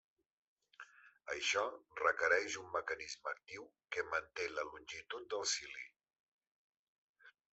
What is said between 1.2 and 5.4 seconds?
Això requereix un mecanisme actiu que manté la longitud